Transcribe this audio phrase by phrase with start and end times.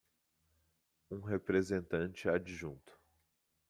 [1.11, 2.99] Um representante adjunto